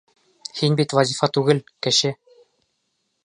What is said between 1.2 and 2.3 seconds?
түгел, кеше!